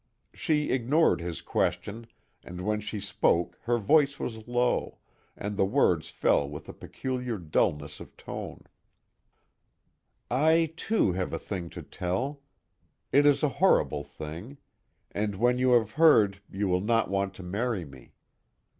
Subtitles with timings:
[0.33, 2.07] She ignored his question,
[2.43, 4.97] and when she spoke her voice was low,
[5.37, 8.63] and the words fell with a peculiar dullness of tone:
[10.31, 12.41] "I, too, have a thing to tell.
[13.11, 14.57] It is a horrible thing.
[15.11, 18.15] And when you have heard you will not want to marry me."